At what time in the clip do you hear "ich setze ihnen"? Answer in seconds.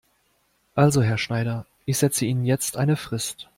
1.85-2.43